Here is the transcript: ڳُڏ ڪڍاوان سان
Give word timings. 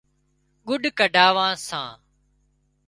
ڳُڏ 0.67 0.83
ڪڍاوان 0.99 1.53
سان 1.67 1.91